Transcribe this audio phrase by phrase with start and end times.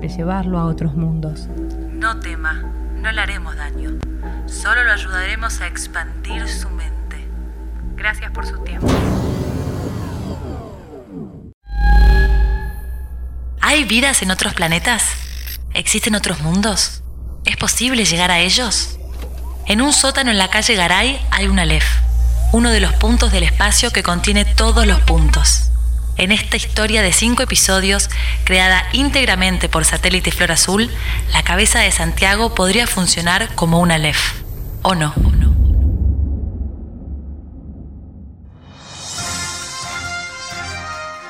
[0.00, 1.48] de llevarlo a otros mundos.
[1.92, 2.62] no tema,
[2.96, 3.98] no le haremos daño.
[4.46, 7.28] Solo lo ayudaremos a expandir su mente.
[7.96, 8.88] Gracias por su tiempo.
[13.60, 15.04] ¿Hay vidas en otros planetas?
[15.74, 17.02] ¿Existen otros mundos?
[17.44, 18.98] ¿Es posible llegar a ellos?
[19.66, 21.86] En un sótano en la calle Garay hay una Aleph,
[22.52, 25.70] uno de los puntos del espacio que contiene todos los puntos.
[26.18, 28.10] En esta historia de cinco episodios,
[28.42, 30.90] creada íntegramente por Satélite Flor Azul,
[31.32, 34.42] la cabeza de Santiago podría funcionar como una Aleph.
[34.82, 35.14] ¿O no?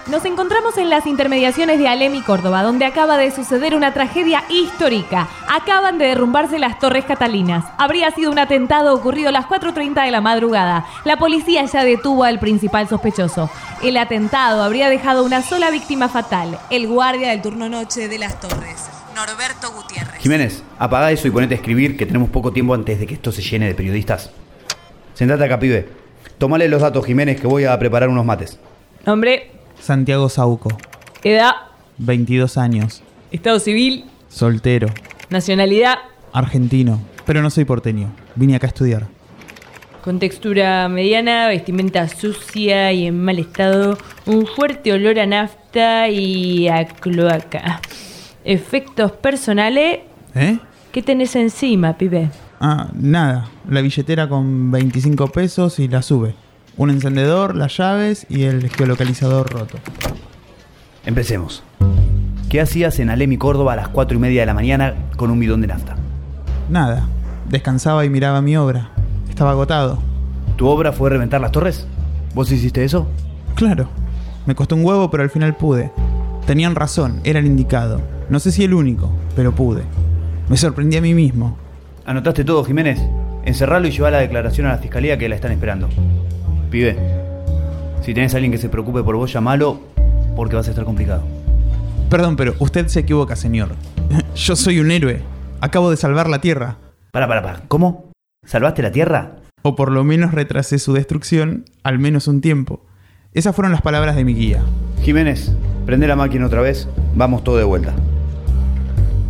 [0.09, 4.43] Nos encontramos en las intermediaciones de Alem y Córdoba, donde acaba de suceder una tragedia
[4.49, 5.29] histórica.
[5.47, 7.67] Acaban de derrumbarse las Torres Catalinas.
[7.77, 10.87] Habría sido un atentado ocurrido a las 4.30 de la madrugada.
[11.05, 13.51] La policía ya detuvo al principal sospechoso.
[13.83, 18.41] El atentado habría dejado una sola víctima fatal, el guardia del turno noche de las
[18.41, 20.23] Torres, Norberto Gutiérrez.
[20.23, 23.31] Jiménez, apaga eso y ponete a escribir que tenemos poco tiempo antes de que esto
[23.31, 24.31] se llene de periodistas.
[25.13, 25.87] Sentate acá, pibe.
[26.39, 28.59] Tomale los datos, Jiménez, que voy a preparar unos mates.
[29.05, 30.71] Nombre, Santiago Sauco,
[31.25, 31.53] edad,
[31.99, 34.89] 22 años, estado civil, soltero,
[35.31, 35.97] nacionalidad,
[36.33, 38.11] argentino, pero no soy porteño.
[38.35, 39.07] Vine acá a estudiar.
[40.05, 46.69] con textura mediana, vestimenta sucia y en mal estado, un fuerte olor a nafta y
[46.69, 47.81] a cloaca.
[48.45, 50.01] Efectos personales,
[50.35, 50.59] ¿Eh?
[50.93, 52.31] ¿qué tenés encima, pibe?
[52.61, 53.49] Ah, nada.
[53.69, 56.35] La billetera con 25 pesos y la sube.
[56.79, 59.79] Un encendedor, las llaves y el geolocalizador roto.
[61.05, 61.65] Empecemos.
[62.49, 65.33] ¿Qué hacías en Alem y Córdoba a las 4 y media de la mañana con
[65.33, 65.97] un bidón de nafta?
[66.71, 67.09] Nada.
[67.51, 68.91] Descansaba y miraba mi obra.
[69.29, 69.99] Estaba agotado.
[70.55, 71.85] ¿Tu obra fue reventar las torres?
[72.33, 73.09] ¿Vos hiciste eso?
[73.57, 73.89] Claro.
[74.47, 75.91] Me costó un huevo, pero al final pude.
[76.47, 78.01] Tenían razón, era el indicado.
[78.31, 79.83] No sé si el único, pero pude.
[80.49, 81.59] Me sorprendí a mí mismo.
[82.07, 83.01] ¿Anotaste todo, Jiménez?
[83.45, 85.89] Encerralo y lleva la declaración a la fiscalía que la están esperando.
[86.69, 86.97] Pibe,
[88.03, 89.81] si tenés a alguien que se preocupe por vos, llamalo
[90.37, 91.23] porque vas a estar complicado.
[92.09, 93.71] Perdón, pero usted se equivoca, señor.
[94.35, 95.21] Yo soy un héroe.
[95.61, 96.77] Acabo de salvar la Tierra.
[97.11, 97.61] Para, para, para.
[97.69, 98.13] ¿Cómo?
[98.47, 99.37] ¿Salvaste la Tierra?
[99.63, 102.87] O por lo menos retrasé su destrucción, al menos un tiempo.
[103.35, 104.63] Esas fueron las palabras de mi guía.
[105.03, 105.53] Jiménez,
[105.85, 106.89] prende la máquina otra vez.
[107.15, 107.95] Vamos todo de vuelta.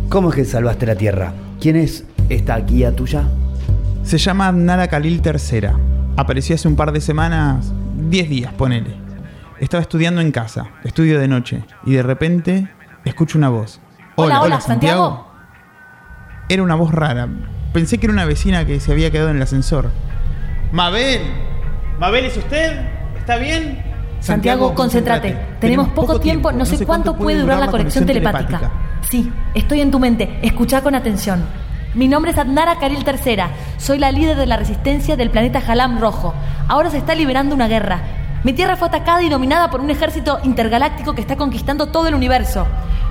[0.09, 1.33] ¿Cómo es que salvaste la Tierra?
[1.59, 3.27] ¿Quién es esta guía tuya?
[4.03, 5.69] Se llama Nara Khalil III.
[6.19, 8.93] Apareció hace un par de semanas, 10 días, ponele.
[9.61, 12.67] Estaba estudiando en casa, estudio de noche, y de repente
[13.05, 13.79] escucho una voz.
[14.17, 15.25] Hola, hola, Santiago.
[16.49, 17.29] Era una voz rara.
[17.71, 19.91] Pensé que era una vecina que se había quedado en el ascensor.
[20.73, 21.21] Mabel,
[22.01, 22.85] Mabel, ¿es usted?
[23.17, 23.81] ¿Está bien?
[24.19, 25.37] Santiago, concéntrate.
[25.61, 28.69] Tenemos poco tiempo, no sé cuánto puede durar la conexión telepática.
[29.09, 30.37] Sí, estoy en tu mente.
[30.41, 31.45] Escucha con atención.
[31.95, 33.43] Mi nombre es Adnara Karil III.
[33.77, 36.35] Soy la líder de la resistencia del planeta Halam Rojo.
[36.67, 38.01] Ahora se está liberando una guerra.
[38.43, 42.13] Mi tierra fue atacada y dominada por un ejército intergaláctico que está conquistando todo el
[42.13, 42.67] universo.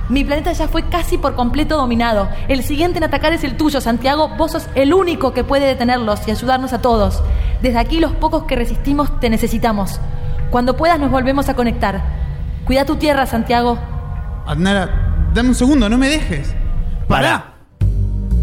[0.07, 2.29] Mi planeta ya fue casi por completo dominado.
[2.47, 4.29] El siguiente en atacar es el tuyo, Santiago.
[4.37, 7.21] Vos sos el único que puede detenerlos y ayudarnos a todos.
[7.61, 9.99] Desde aquí los pocos que resistimos te necesitamos.
[10.51, 12.01] Cuando puedas nos volvemos a conectar.
[12.63, 13.77] Cuida tu tierra, Santiago.
[14.47, 16.55] Adnara, dame un segundo, no me dejes.
[17.09, 17.48] ¡Para!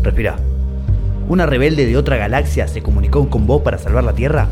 [0.06, 0.36] Respira.
[1.28, 4.46] ¿Una rebelde de otra galaxia se comunicó con vos para salvar la Tierra?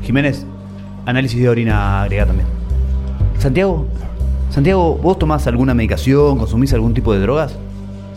[0.00, 0.46] Jiménez,
[1.04, 2.48] análisis de orina agrega también.
[3.38, 3.86] Santiago,
[4.48, 7.54] Santiago, ¿vos tomás alguna medicación, consumís algún tipo de drogas?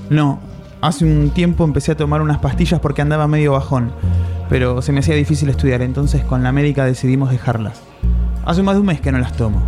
[0.10, 0.40] No,
[0.80, 3.92] hace un tiempo empecé a tomar unas pastillas porque andaba medio bajón,
[4.48, 7.82] pero se me hacía difícil estudiar, entonces con la médica decidimos dejarlas.
[8.46, 9.62] Hace más de un mes que no las tomo.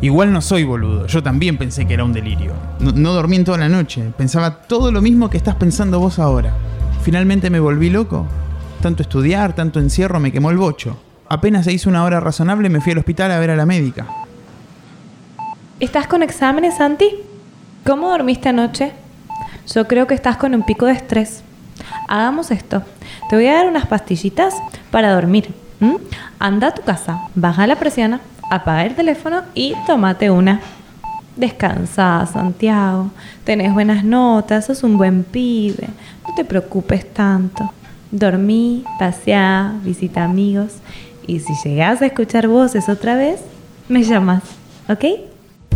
[0.00, 2.52] Igual no soy boludo, yo también pensé que era un delirio.
[2.78, 6.54] No, dormí en toda la noche, pensaba todo lo mismo que estás pensando vos ahora.
[7.02, 8.26] Finalmente me volví loco.
[8.80, 10.96] Tanto estudiar, tanto encierro me quemó el bocho.
[11.28, 14.06] Apenas se hizo una hora razonable me fui al hospital a ver a la médica.
[15.80, 17.08] ¿Estás con exámenes, Santi?
[17.84, 18.92] ¿Cómo dormiste anoche?
[19.74, 21.42] Yo creo que estás con un pico de estrés.
[22.08, 22.84] Hagamos esto.
[23.30, 24.54] Te voy a dar unas pastillitas
[24.92, 25.52] para dormir.
[26.38, 30.60] Anda a tu casa, baja la presión, apaga el teléfono y tómate una.
[31.36, 33.10] Descansa, Santiago.
[33.44, 35.88] Tenés buenas notas, sos un buen pibe.
[36.26, 37.70] No te preocupes tanto.
[38.10, 40.78] Dormí, paseá, visita amigos.
[41.26, 43.40] Y si llegás a escuchar voces otra vez,
[43.88, 44.42] me llamas,
[44.88, 45.04] ¿ok?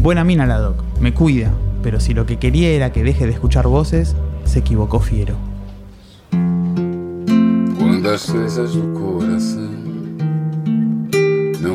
[0.01, 1.53] Buena mina la doc, me cuida,
[1.83, 5.37] pero si lo que quería era que deje de escuchar voces, se equivocó fiero.
[7.79, 8.17] Quando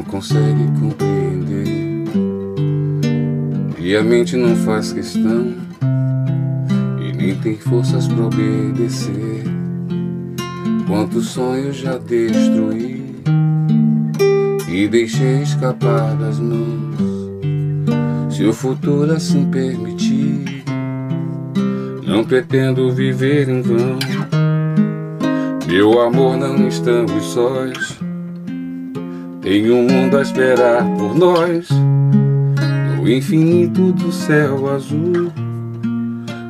[0.08, 1.98] consegue compreender
[3.88, 5.54] e a mente não faz questão
[7.00, 9.44] e nem tem forças pra obedecer.
[10.86, 13.16] Quantos sonhos já destruí
[14.68, 16.98] e deixei escapar das mãos.
[18.30, 20.64] Se o futuro assim permitir,
[22.06, 24.00] não pretendo viver em vão.
[25.66, 28.07] Meu amor, não estamos sós.
[29.48, 31.70] Tem um mundo a esperar por nós.
[32.98, 35.32] No infinito do céu azul.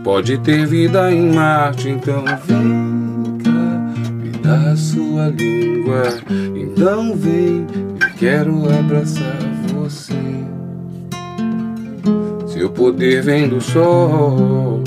[0.03, 6.05] Pode ter vida em Marte, então vem cá, me dá sua língua.
[6.55, 7.67] Então vem,
[8.01, 9.37] eu quero abraçar
[9.75, 10.15] você.
[12.47, 14.81] Seu poder vem do sol,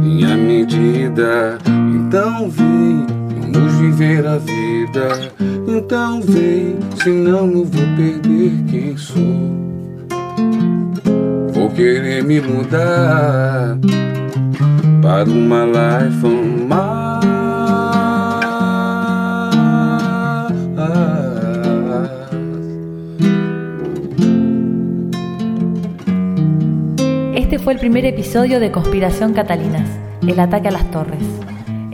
[0.00, 1.58] minha medida.
[1.92, 3.04] Então vem,
[3.54, 5.32] vamos viver a vida.
[5.66, 9.64] Então vem, senão eu vou perder quem sou.
[11.52, 13.78] Vou querer me mudar
[15.00, 16.54] para uma life on
[27.36, 29.88] Este fue el primer episodio de Conspiración Catalinas,
[30.26, 31.22] el ataque a las torres.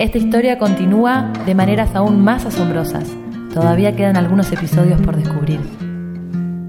[0.00, 3.06] Esta historia continúa de maneras aún más asombrosas.
[3.52, 5.60] Todavía quedan algunos episodios por descubrir.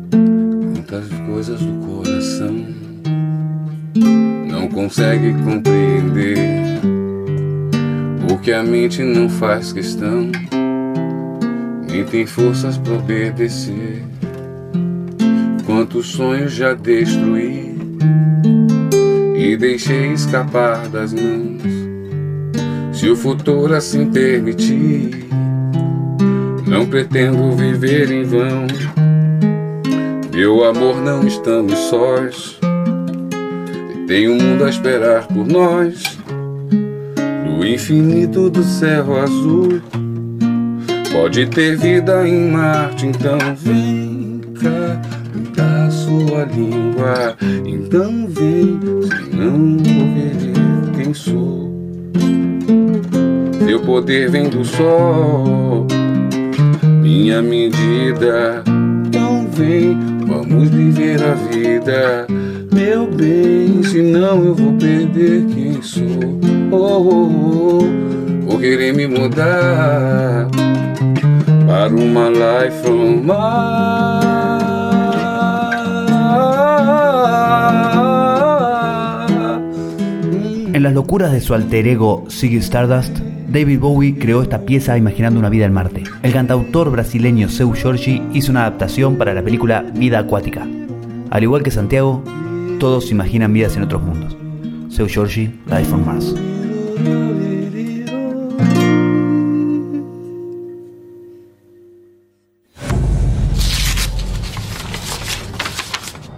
[0.09, 2.65] Quantas coisas do coração
[4.49, 6.81] não consegue compreender,
[8.27, 10.29] porque a mente não faz questão,
[11.87, 14.03] nem tem forças pra obedecer.
[15.65, 17.77] Quantos sonhos já destruí
[19.37, 21.80] e deixei escapar das mãos.
[23.01, 25.25] Se o futuro assim permitir,
[26.67, 28.67] não pretendo viver em vão.
[30.31, 32.59] Meu amor, não estamos sós.
[34.05, 36.15] Tem um mundo a esperar por nós.
[37.43, 39.81] No infinito do céu azul.
[41.11, 45.01] Pode ter vida em Marte, então vem cá,
[45.33, 47.35] me dá sua língua.
[47.65, 51.60] Então vem, senão vou perder quem sou.
[53.85, 55.87] Poder vem do sol,
[57.01, 58.63] minha medida.
[59.07, 62.27] Então vem, vamos viver a vida,
[62.73, 63.83] meu bem.
[63.83, 66.05] Senão eu vou perder quem sou.
[66.71, 68.49] Oh, oh, oh.
[68.49, 70.47] Vou querer me mudar
[71.67, 73.29] para uma life on
[80.73, 83.19] En las locuras de su alter ego Ziggy Stardust,
[83.51, 86.03] David Bowie creó esta pieza imaginando una vida en Marte.
[86.23, 90.65] El cantautor brasileño Seu Jorge hizo una adaptación para la película Vida Acuática.
[91.29, 92.23] Al igual que Santiago,
[92.79, 94.37] todos imaginan vidas en otros mundos.
[94.87, 96.33] Seu Jorge, Life on Mars.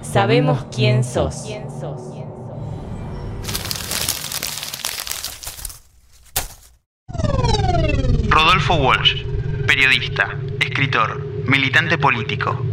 [0.01, 1.47] Sabemos quién sos.
[8.65, 9.23] Rodolfo Walsh,
[9.67, 12.65] periodista, escritor, militante político.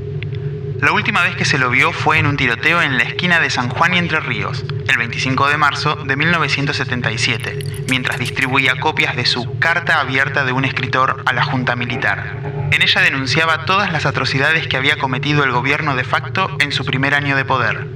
[0.81, 3.51] La última vez que se lo vio fue en un tiroteo en la esquina de
[3.51, 9.27] San Juan y Entre Ríos, el 25 de marzo de 1977, mientras distribuía copias de
[9.27, 12.37] su Carta Abierta de un escritor a la Junta Militar.
[12.71, 16.85] En ella denunciaba todas las atrocidades que había cometido el gobierno de facto en su
[16.85, 17.89] primer año de poder.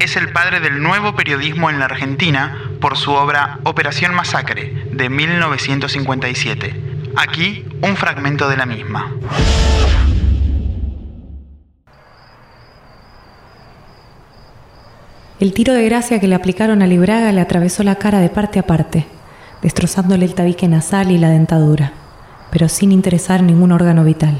[0.00, 5.08] Es el padre del nuevo periodismo en la Argentina por su obra Operación Masacre, de
[5.08, 6.87] 1957.
[7.20, 9.10] Aquí un fragmento de la misma.
[15.40, 18.60] El tiro de gracia que le aplicaron a Libraga le atravesó la cara de parte
[18.60, 19.04] a parte,
[19.62, 21.92] destrozándole el tabique nasal y la dentadura,
[22.52, 24.38] pero sin interesar ningún órgano vital.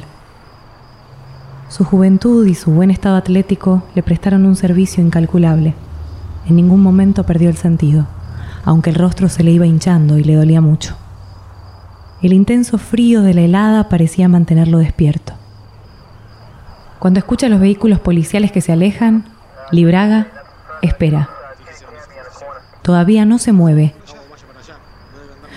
[1.69, 5.75] Su juventud y su buen estado atlético le prestaron un servicio incalculable.
[6.49, 8.07] En ningún momento perdió el sentido,
[8.65, 10.97] aunque el rostro se le iba hinchando y le dolía mucho.
[12.21, 15.35] El intenso frío de la helada parecía mantenerlo despierto.
[16.99, 19.25] Cuando escucha los vehículos policiales que se alejan,
[19.71, 20.27] Libraga
[20.83, 21.29] espera.
[22.83, 23.95] Todavía no se mueve.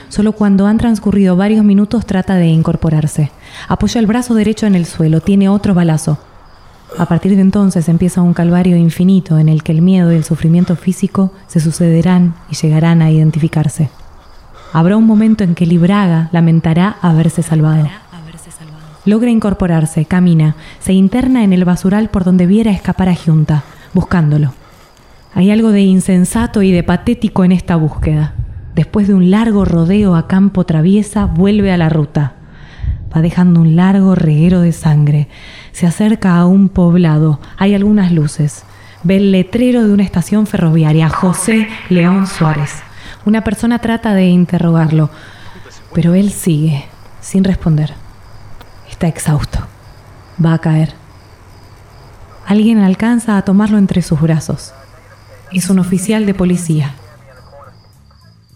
[0.10, 3.32] Solo cuando han transcurrido varios minutos trata de incorporarse.
[3.68, 6.20] Apoya el brazo derecho en el suelo, tiene otro balazo.
[7.00, 10.25] A partir de entonces empieza un calvario infinito en el que el miedo y el
[10.25, 13.89] sufrimiento físico se sucederán y llegarán a identificarse.
[14.74, 17.90] Habrá un momento en que Libraga lamentará haberse salvado.
[19.04, 23.63] Logra incorporarse, camina, se interna en el basural por donde viera escapar a Junta,
[23.94, 24.54] buscándolo.
[25.34, 28.34] Hay algo de insensato y de patético en esta búsqueda.
[28.75, 32.34] Después de un largo rodeo a campo traviesa, vuelve a la ruta.
[33.13, 35.28] Va dejando un largo reguero de sangre.
[35.72, 37.40] Se acerca a un poblado.
[37.58, 38.63] Hay algunas luces.
[39.04, 41.10] Ve el letrero de una estación ferroviaria.
[41.10, 42.84] José León Suárez.
[43.25, 45.10] Una persona trata de interrogarlo,
[45.94, 46.86] pero él sigue,
[47.22, 47.94] sin responder.
[48.90, 49.60] Está exhausto.
[50.44, 50.94] Va a caer.
[52.48, 54.74] Alguien alcanza a tomarlo entre sus brazos.
[55.51, 56.96] Es un oficial de policía.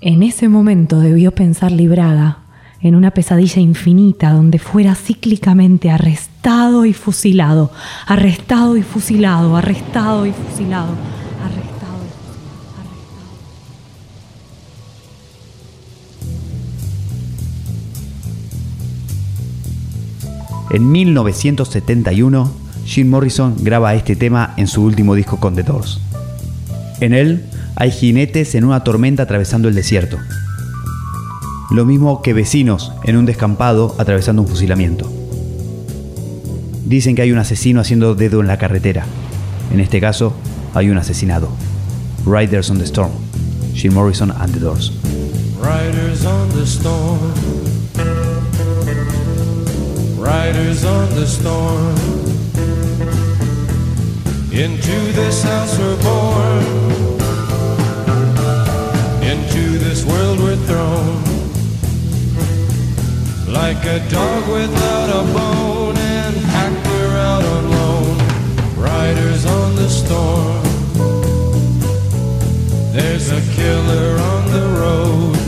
[0.01, 2.39] En ese momento debió pensar Libraga
[2.81, 7.71] en una pesadilla infinita donde fuera cíclicamente arrestado y fusilado,
[8.05, 10.93] arrestado y fusilado, arrestado y fusilado,
[20.71, 22.51] En 1971,
[22.85, 25.99] Jim Morrison graba este tema en su último disco con The Doors.
[26.99, 27.45] En él
[27.75, 30.17] hay jinetes en una tormenta atravesando el desierto.
[31.71, 35.11] Lo mismo que vecinos en un descampado atravesando un fusilamiento.
[36.85, 39.05] Dicen que hay un asesino haciendo dedo en la carretera.
[39.73, 40.33] En este caso,
[40.73, 41.49] hay un asesinado.
[42.25, 43.11] Riders on the Storm.
[43.73, 44.93] Jim Morrison and the Doors.
[50.25, 51.95] Riders on the storm.
[54.51, 56.65] Into this house we're born.
[59.21, 61.21] Into this world we're thrown.
[63.53, 68.17] Like a dog without a bone and hack we're out on loan.
[68.75, 70.63] Riders on the storm.
[72.95, 75.44] There's a killer on the road.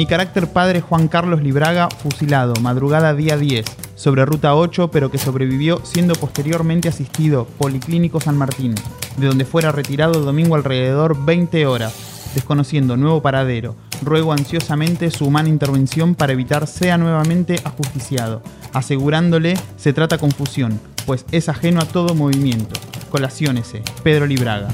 [0.00, 3.66] Mi carácter padre Juan Carlos Libraga, fusilado, madrugada día 10,
[3.96, 8.74] sobre ruta 8, pero que sobrevivió siendo posteriormente asistido Policlínico San Martín,
[9.18, 11.92] de donde fuera retirado domingo alrededor 20 horas,
[12.34, 18.40] Desconociendo nuevo paradero, ruego ansiosamente su humana intervención para evitar sea nuevamente ajusticiado,
[18.72, 22.80] asegurándole se trata confusión, pues es ajeno a todo movimiento.
[23.10, 24.68] Colaciónese, Pedro Libraga.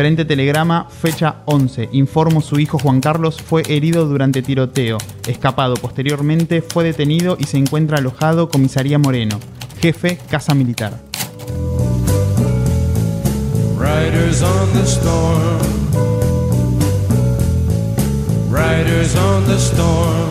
[0.00, 1.90] Referente telegrama, fecha 11.
[1.92, 4.96] Informo su hijo Juan Carlos fue herido durante tiroteo.
[5.28, 9.38] Escapado posteriormente, fue detenido y se encuentra alojado Comisaría Moreno.
[9.78, 10.98] Jefe, Casa Militar.
[13.78, 15.60] Riders on the storm.
[18.50, 20.30] Riders on the storm.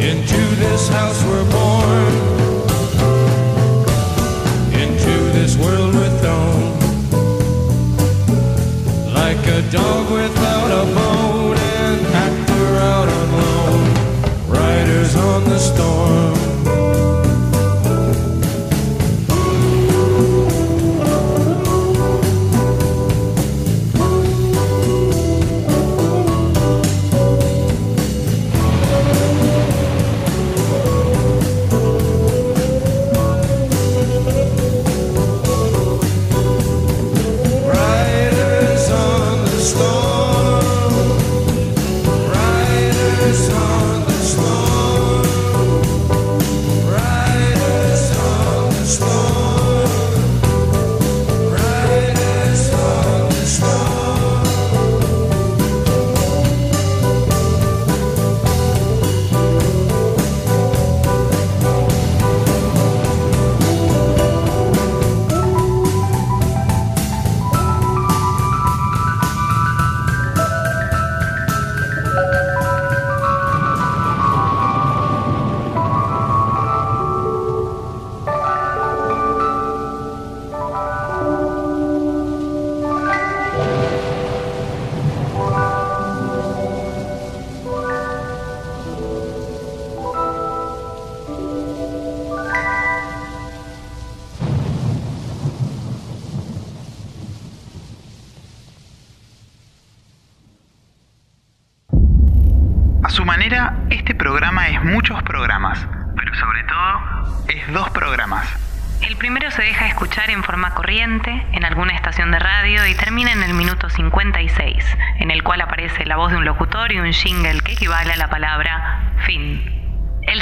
[0.00, 2.33] Into this house we're born.
[9.54, 14.48] A dog without a bone, an actor out on loan.
[14.48, 16.53] Riders on the storm.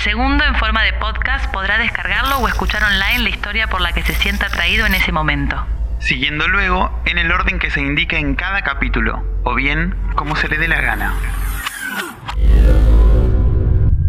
[0.02, 4.02] Segundo, en forma de podcast, podrá descargarlo o escuchar online la historia por la que
[4.02, 5.64] se sienta atraído en ese momento.
[6.00, 10.48] Siguiendo luego en el orden que se indica en cada capítulo, o bien como se
[10.48, 11.14] le dé la gana.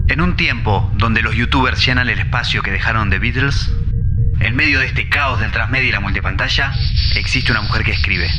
[0.08, 3.72] En un tiempo donde los youtubers llenan el espacio que dejaron The Beatles,
[4.40, 6.74] en medio de este caos del transmedia y la multipantalla,
[7.16, 8.30] existe una mujer que escribe.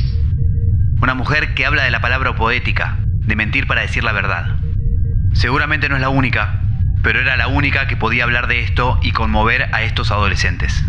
[1.01, 4.57] Una mujer que habla de la palabra poética, de mentir para decir la verdad.
[5.33, 6.64] Seguramente no es la única,
[7.05, 10.83] pero era la única que podía hablar de esto y conmover a estos adolescentes.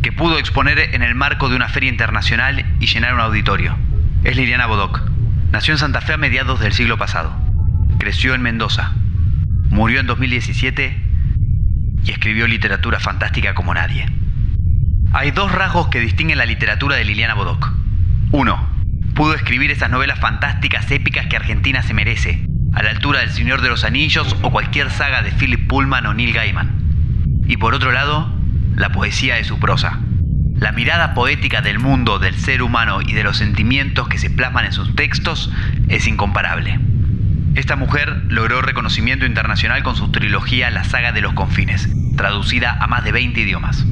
[0.00, 3.76] Que pudo exponer en el marco de una feria internacional y llenar un auditorio.
[4.22, 5.02] Es Liliana Bodoc.
[5.50, 7.34] Nació en Santa Fe a mediados del siglo pasado.
[7.98, 8.92] Creció en Mendoza.
[9.68, 10.96] Murió en 2017
[12.04, 14.06] y escribió literatura fantástica como nadie.
[15.12, 17.72] Hay dos rasgos que distinguen la literatura de Liliana Bodoc.
[18.30, 18.70] Uno,
[19.16, 23.60] pudo escribir esas novelas fantásticas épicas que Argentina se merece, a la altura del Señor
[23.60, 27.44] de los Anillos o cualquier saga de Philip Pullman o Neil Gaiman.
[27.46, 28.32] Y por otro lado,
[28.74, 30.00] la poesía de su prosa.
[30.56, 34.64] La mirada poética del mundo, del ser humano y de los sentimientos que se plasman
[34.64, 35.50] en sus textos
[35.88, 36.78] es incomparable.
[37.54, 42.86] Esta mujer logró reconocimiento internacional con su trilogía La saga de los confines, traducida a
[42.86, 43.84] más de 20 idiomas.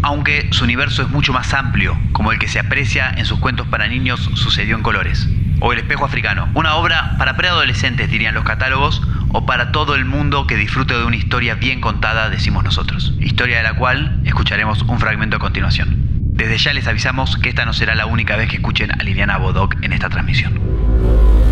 [0.00, 3.66] Aunque su universo es mucho más amplio, como el que se aprecia en sus cuentos
[3.66, 5.28] para niños Sucedió en colores,
[5.60, 10.04] o El espejo africano, una obra para preadolescentes dirían los catálogos, o para todo el
[10.04, 14.82] mundo que disfrute de una historia bien contada, decimos nosotros, historia de la cual escucharemos
[14.82, 15.96] un fragmento a continuación.
[16.38, 19.38] Desde ya les avisamos que esta no será la única vez que escuchen a Liliana
[19.38, 21.47] Bodoc en esta transmisión.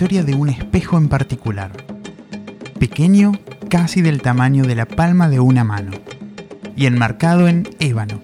[0.00, 1.72] Historia de un espejo en particular.
[2.78, 3.32] Pequeño,
[3.68, 5.90] casi del tamaño de la palma de una mano.
[6.74, 8.22] Y enmarcado en ébano.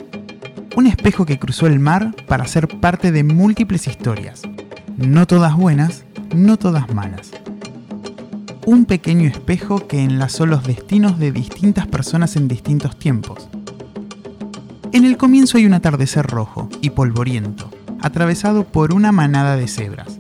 [0.75, 4.41] Un espejo que cruzó el mar para ser parte de múltiples historias.
[4.97, 7.33] No todas buenas, no todas malas.
[8.65, 13.51] Un pequeño espejo que enlazó los destinos de distintas personas en distintos tiempos.
[14.93, 17.69] En el comienzo hay un atardecer rojo y polvoriento,
[18.01, 20.16] atravesado por una manada de cebras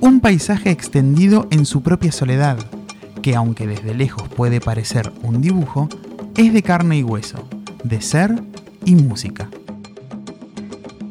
[0.00, 2.58] un paisaje extendido en su propia soledad,
[3.22, 5.88] que aunque desde lejos puede parecer un dibujo,
[6.36, 7.48] es de carne y hueso,
[7.82, 8.42] de ser
[8.84, 9.48] y música.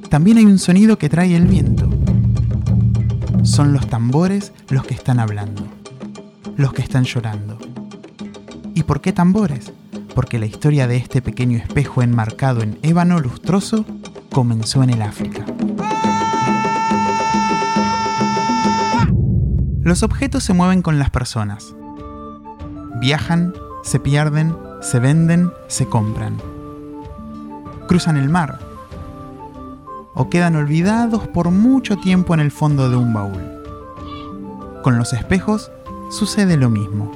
[0.10, 1.90] También hay un sonido que trae el viento.
[3.44, 5.68] Son los tambores los que están hablando,
[6.56, 7.58] los que están llorando.
[8.74, 9.72] ¿Y por qué tambores?
[10.16, 13.86] Porque la historia de este pequeño espejo enmarcado en ébano lustroso
[14.32, 15.46] comenzó en el África.
[19.88, 21.74] Los objetos se mueven con las personas.
[23.00, 26.36] Viajan, se pierden, se venden, se compran.
[27.88, 28.60] Cruzan el mar.
[30.14, 33.42] O quedan olvidados por mucho tiempo en el fondo de un baúl.
[34.84, 35.72] Con los espejos
[36.12, 37.14] sucede lo mismo.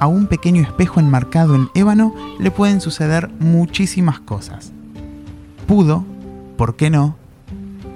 [0.00, 4.72] A un pequeño espejo enmarcado en ébano le pueden suceder muchísimas cosas.
[5.68, 6.04] Pudo,
[6.56, 7.14] ¿por qué no?,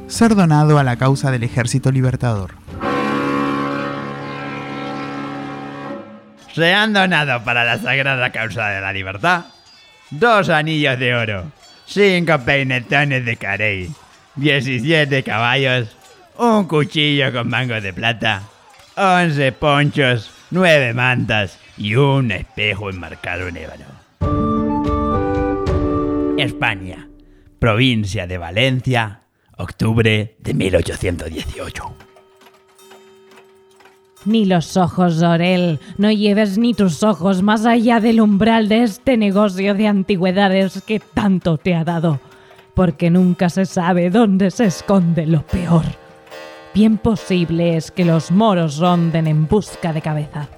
[0.07, 2.62] ser donado a la causa del ejército libertador.
[6.55, 9.45] Se han donado para la sagrada causa de la libertad
[10.13, 11.53] dos anillos de oro,
[11.87, 13.91] cinco peinetones de carey,
[14.37, 15.97] 17 caballos,
[16.39, 18.43] un cuchillo con mango de plata,
[18.97, 23.87] 11 ponchos, 9 mantas y un espejo enmarcado en ébano.
[26.39, 27.09] España,
[27.59, 29.23] provincia de Valencia,
[29.57, 32.12] octubre de 1818.
[34.25, 35.81] Ni los ojos, Dorel.
[35.99, 41.01] No lleves ni tus ojos más allá del umbral de este negocio de antigüedades que
[41.01, 42.21] tanto te ha dado,
[42.75, 45.85] porque nunca se sabe dónde se esconde lo peor.
[46.73, 50.49] Bien posible es que los moros ronden en busca de cabeza,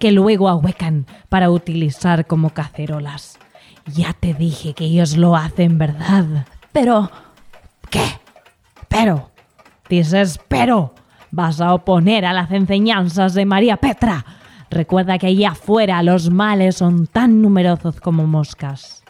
[0.00, 3.38] que luego ahuecan para utilizar como cacerolas.
[3.86, 6.46] Ya te dije que ellos lo hacen, ¿verdad?
[6.72, 7.10] Pero...
[7.90, 8.04] ¿Qué?
[8.88, 9.30] Pero...
[9.88, 10.94] Dices pero
[11.34, 14.24] vas a oponer a las enseñanzas de María Petra.
[14.70, 19.02] Recuerda que allá afuera los males son tan numerosos como moscas.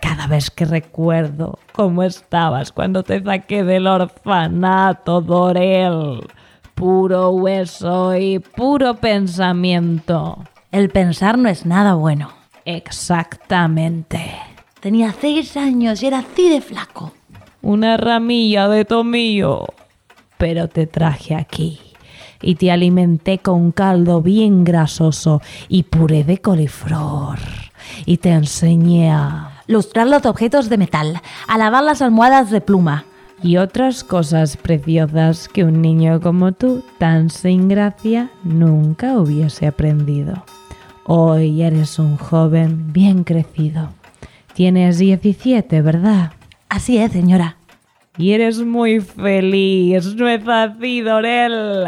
[0.00, 6.26] Cada vez que recuerdo cómo estabas cuando te saqué del orfanato, Dorel.
[6.74, 10.44] Puro hueso y puro pensamiento.
[10.70, 12.30] El pensar no es nada bueno.
[12.64, 14.32] Exactamente.
[14.80, 17.12] Tenía seis años y era así de flaco.
[17.60, 19.66] Una ramilla de tomillo
[20.38, 21.80] pero te traje aquí
[22.42, 27.38] y te alimenté con caldo bien grasoso y puré de coliflor.
[28.06, 29.62] Y te enseñé a...
[29.66, 33.04] Lustrar los objetos de metal, a lavar las almohadas de pluma.
[33.42, 40.44] Y otras cosas preciosas que un niño como tú, tan sin gracia, nunca hubiese aprendido.
[41.04, 43.90] Hoy eres un joven bien crecido.
[44.54, 46.32] Tienes 17, ¿verdad?
[46.68, 47.57] Así es, señora.
[48.18, 51.84] Y eres muy feliz, ¿no es así, Dorel?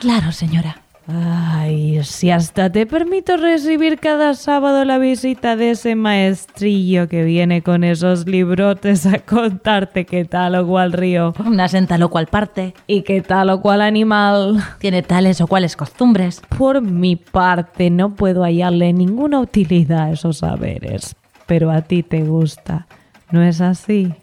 [0.00, 0.76] Claro, señora.
[1.06, 7.60] Ay, si hasta te permito recibir cada sábado la visita de ese maestrillo que viene
[7.60, 11.34] con esos librotes a contarte qué tal o cual río.
[11.44, 12.72] Nace en tal o cual parte.
[12.86, 14.62] Y qué tal o cual animal.
[14.78, 16.40] Tiene tales o cuales costumbres.
[16.56, 21.16] Por mi parte, no puedo hallarle ninguna utilidad a esos saberes.
[21.46, 22.86] Pero a ti te gusta,
[23.30, 24.14] ¿no es así?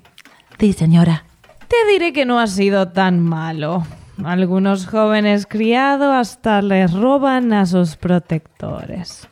[0.58, 1.26] Sí, señora.
[1.72, 3.86] Te diré que no ha sido tan malo.
[4.26, 9.30] Algunos jóvenes criados hasta les roban a sus protectores.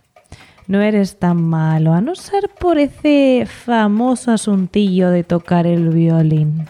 [0.65, 6.65] No eres tan malo, a no ser por ese famoso asuntillo de tocar el violín.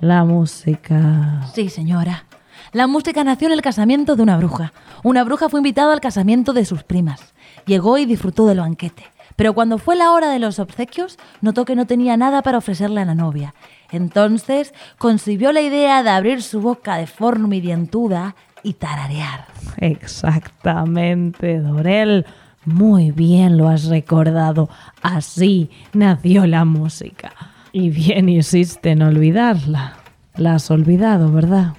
[0.00, 1.40] La música.
[1.54, 2.26] Sí, señora.
[2.72, 4.74] La música nació en el casamiento de una bruja.
[5.02, 7.32] Una bruja fue invitada al casamiento de sus primas.
[7.64, 9.04] Llegó y disfrutó del banquete.
[9.36, 13.00] Pero cuando fue la hora de los obsequios, notó que no tenía nada para ofrecerle
[13.00, 13.54] a la novia.
[13.92, 19.46] Entonces concibió la idea de abrir su boca de forma y dientuda y tararear.
[19.76, 22.26] Exactamente, Dorel.
[22.64, 24.68] Muy bien lo has recordado.
[25.02, 27.32] Así nació la música.
[27.72, 29.94] Y bien hiciste en olvidarla.
[30.36, 31.74] La has olvidado, ¿verdad?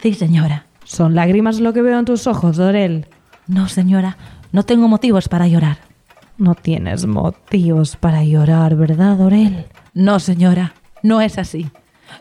[0.00, 0.66] Sí, señora.
[0.84, 3.06] ¿Son lágrimas lo que veo en tus ojos, Dorel?
[3.46, 4.16] No, señora.
[4.52, 5.78] No tengo motivos para llorar.
[6.38, 9.66] No tienes motivos para llorar, ¿verdad, Dorel?
[9.94, 10.74] No, señora.
[11.06, 11.70] No es así.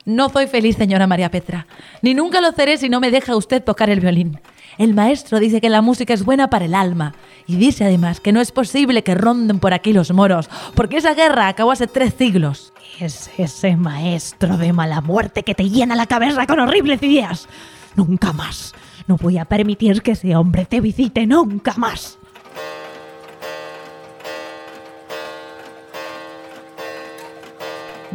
[0.05, 1.65] No soy feliz, señora María Petra.
[2.03, 4.39] Ni nunca lo seré si no me deja usted tocar el violín.
[4.77, 7.15] El maestro dice que la música es buena para el alma
[7.47, 11.15] y dice además que no es posible que ronden por aquí los moros, porque esa
[11.15, 12.73] guerra acabó hace tres siglos.
[12.99, 17.49] Es ese maestro de mala muerte que te llena la cabeza con horribles ideas.
[17.95, 18.75] Nunca más.
[19.07, 22.19] No voy a permitir que ese hombre te visite nunca más.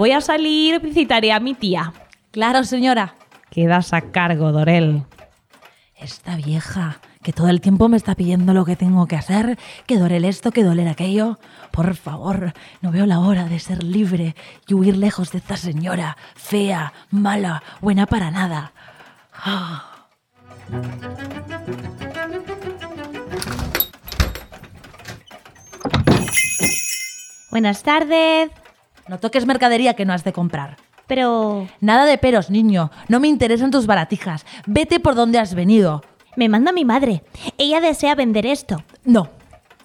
[0.00, 1.92] Voy a salir, visitaré a mi tía.
[2.30, 3.16] Claro, señora.
[3.50, 5.02] Quedas a cargo, Dorel.
[5.94, 9.98] Esta vieja que todo el tiempo me está pidiendo lo que tengo que hacer, que
[9.98, 11.38] doler esto, que doler aquello.
[11.70, 14.34] Por favor, no veo la hora de ser libre
[14.66, 18.72] y huir lejos de esta señora, fea, mala, buena para nada.
[27.50, 28.50] Buenas tardes.
[29.10, 30.76] No toques mercadería que no has de comprar.
[31.08, 31.66] Pero...
[31.80, 32.92] Nada de peros, niño.
[33.08, 34.46] No me interesan tus baratijas.
[34.66, 36.04] Vete por donde has venido.
[36.36, 37.24] Me manda mi madre.
[37.58, 38.84] Ella desea vender esto.
[39.02, 39.28] No,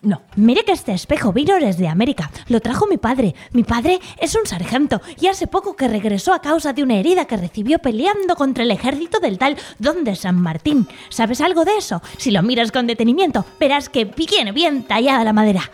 [0.03, 0.21] no.
[0.35, 2.29] Mire que este espejo vino desde América.
[2.49, 3.33] Lo trajo mi padre.
[3.51, 7.25] Mi padre es un sargento y hace poco que regresó a causa de una herida
[7.25, 10.87] que recibió peleando contra el ejército del tal Don de San Martín.
[11.09, 12.03] ¿Sabes algo de eso?
[12.17, 15.71] Si lo miras con detenimiento, verás que viene bien tallada la madera.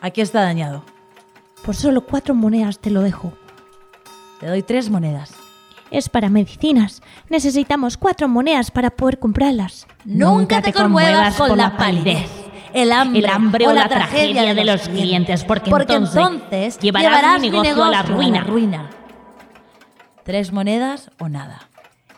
[0.00, 0.95] Aquí está dañado.
[1.66, 3.32] Por solo cuatro monedas te lo dejo.
[4.38, 5.32] Te doy tres monedas.
[5.90, 7.02] Es para medicinas.
[7.28, 9.88] Necesitamos cuatro monedas para poder comprarlas.
[10.04, 12.30] Nunca te conmuevas con la palidez.
[12.72, 17.82] El hambre, El hambre o la tragedia de los clientes, porque entonces llevarás mi negocio
[17.82, 18.44] a la ruina.
[18.44, 18.90] ruina.
[20.22, 21.68] Tres monedas o nada.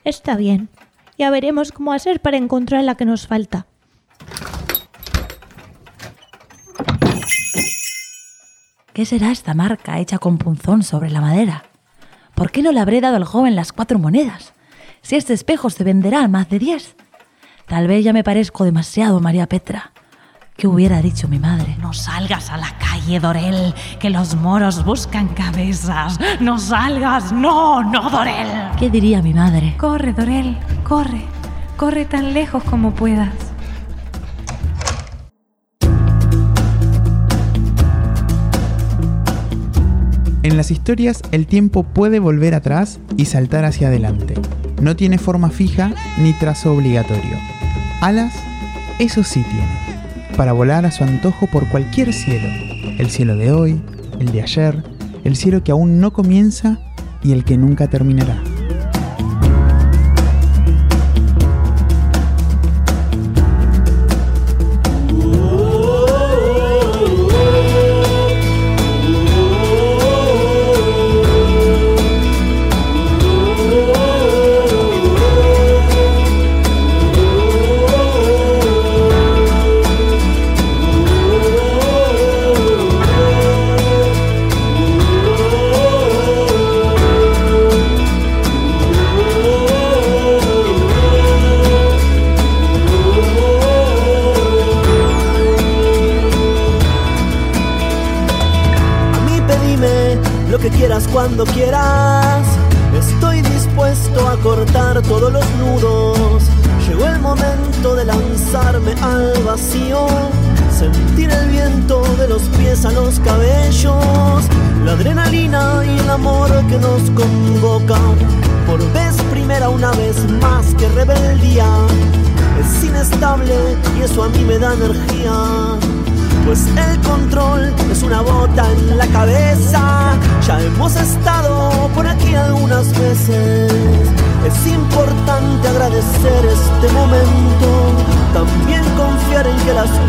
[0.04, 0.68] Está bien.
[1.16, 3.67] Ya veremos cómo hacer para encontrar la que nos falta.
[8.98, 11.62] ¿Qué será esta marca hecha con punzón sobre la madera?
[12.34, 14.54] ¿Por qué no le habré dado al joven las cuatro monedas?
[15.02, 16.96] Si este espejo se venderá a más de diez.
[17.68, 19.92] Tal vez ya me parezco demasiado María Petra.
[20.56, 21.76] ¿Qué hubiera dicho mi madre?
[21.80, 26.18] No salgas a la calle, Dorel, que los moros buscan cabezas.
[26.40, 28.48] No salgas, no, no, Dorel.
[28.80, 29.76] ¿Qué diría mi madre?
[29.78, 31.24] Corre, Dorel, corre.
[31.76, 33.47] Corre tan lejos como puedas.
[40.48, 44.32] En las historias el tiempo puede volver atrás y saltar hacia adelante.
[44.80, 47.36] No tiene forma fija ni trazo obligatorio.
[48.00, 48.32] Alas,
[48.98, 50.38] eso sí tiene.
[50.38, 52.48] Para volar a su antojo por cualquier cielo.
[52.98, 53.82] El cielo de hoy,
[54.20, 54.82] el de ayer,
[55.22, 56.78] el cielo que aún no comienza
[57.22, 58.42] y el que nunca terminará.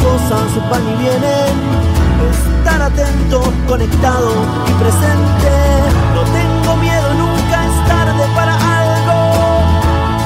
[0.04, 1.54] Cosas van y vienen.
[2.32, 4.32] Estar atento, conectado
[4.67, 5.52] y presente.
[6.15, 9.19] No tengo miedo, nunca es tarde para algo.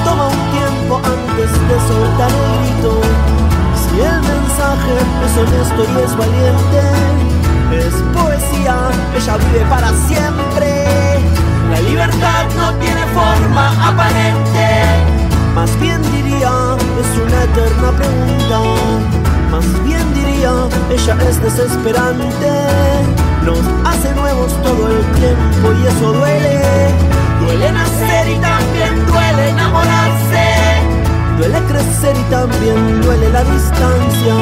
[0.04, 0.44] Toma un
[1.36, 3.00] de soltar el grito.
[3.82, 6.82] Si el mensaje es honesto y es valiente,
[7.72, 8.76] es poesía,
[9.16, 10.84] ella vive para siempre.
[11.70, 14.84] La libertad no tiene forma aparente,
[15.54, 16.50] más bien diría,
[17.00, 19.33] es una eterna pregunta.
[19.54, 20.50] Más bien diría,
[20.90, 22.50] ella es desesperante.
[23.44, 26.60] Nos hace nuevos todo el tiempo y eso duele.
[27.40, 30.46] Duele nacer y también duele enamorarse.
[31.38, 34.34] Duele crecer y también duele la distancia.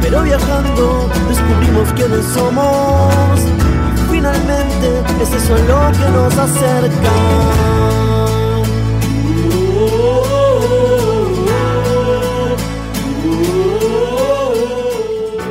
[0.00, 3.40] Pero viajando descubrimos quiénes somos.
[3.40, 7.91] Y finalmente es eso lo que nos acerca.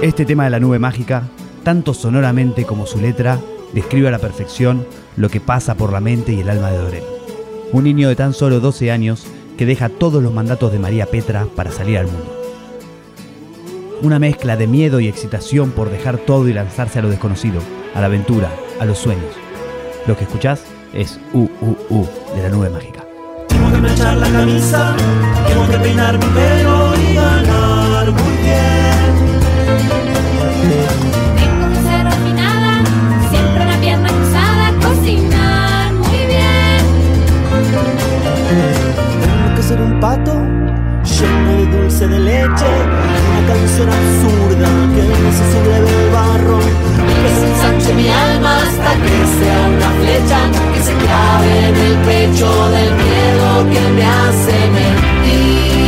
[0.02, 1.30] Este tema de la nube mágica,
[1.64, 3.40] tanto sonoramente como su letra,
[3.72, 7.04] describe a la perfección lo que pasa por la mente y el alma de Dorel.
[7.72, 9.28] Un niño de tan solo 12 años
[9.60, 12.36] que deja todos los mandatos de María Petra para salir al mundo.
[14.02, 17.62] Una mezcla de miedo y excitación por dejar todo y lanzarse a lo desconocido,
[17.94, 19.36] a la aventura, a los sueños.
[20.08, 20.64] Lo que escuchás
[20.96, 23.06] es U, U, U de la nube mágica.
[23.48, 24.96] Tengo que planchar la camisa,
[25.48, 28.91] tengo que peinar mi pelo y ganar muy bien.
[31.38, 32.84] Tengo que ser refinada,
[33.30, 36.82] siempre una pierna cruzada, cocinar muy bien.
[39.22, 40.34] Tengo que ser un pato
[41.04, 42.72] lleno de dulce de leche,
[43.30, 46.60] una canción absurda que no se subleve el barro.
[47.22, 50.40] Que se ensanche mi alma hasta que sea una flecha
[50.74, 55.81] que se clave en el pecho del miedo que me hace mentir.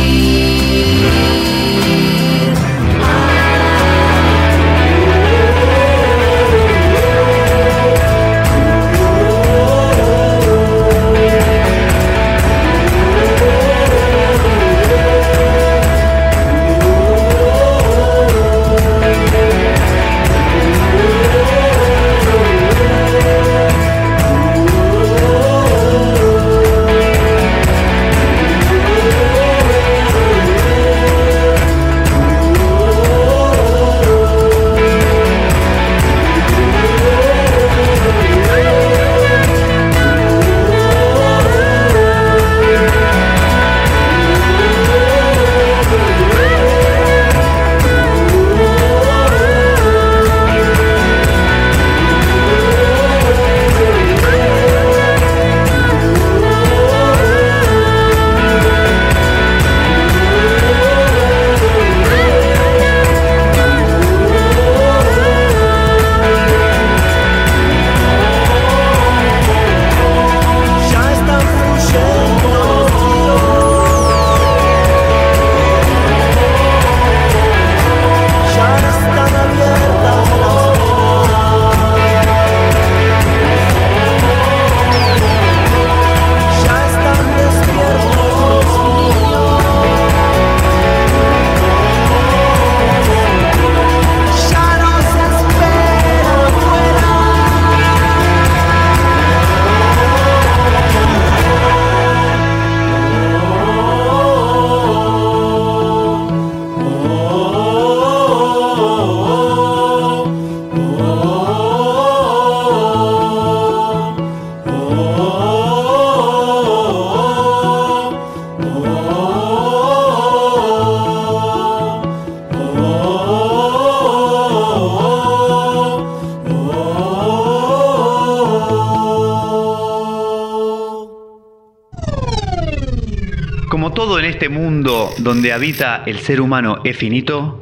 [135.24, 137.58] Donde habita el ser humano es finito,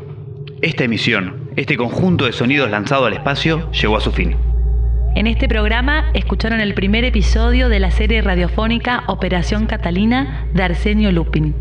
[0.63, 4.37] esta emisión, este conjunto de sonidos lanzado al espacio, llegó a su fin.
[5.15, 11.13] En este programa escucharon el primer episodio de la serie radiofónica Operación Catalina de Arsenio
[11.13, 11.55] Lupin.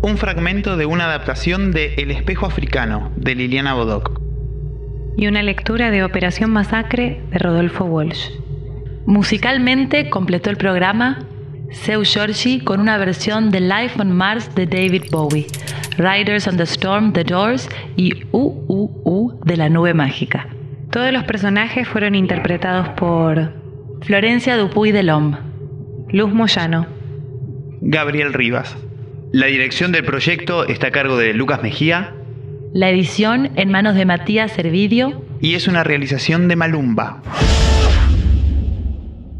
[0.00, 4.18] Un fragmento de una adaptación de El espejo africano, de Liliana Bodoc.
[5.18, 8.30] Y una lectura de Operación Masacre de Rodolfo Walsh.
[9.04, 11.26] Musicalmente completó el programa
[11.70, 15.46] Seu Giorgi con una versión de Life on Mars de David Bowie,
[15.98, 20.48] Riders on the Storm, The Doors y U, U, U de la Nube Mágica.
[20.90, 23.52] Todos los personajes fueron interpretados por
[24.02, 25.36] Florencia Dupuy de Lom,
[26.10, 26.86] Luz Moyano,
[27.80, 28.76] Gabriel Rivas.
[29.32, 32.14] La dirección del proyecto está a cargo de Lucas Mejía.
[32.72, 35.22] La edición en manos de Matías Servidio.
[35.40, 37.22] Y es una realización de Malumba.